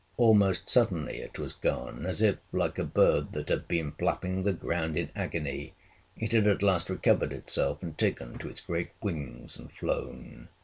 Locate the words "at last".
6.47-6.89